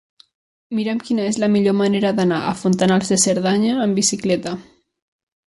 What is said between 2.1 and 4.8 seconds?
d'anar a Fontanals de Cerdanya amb bicicleta.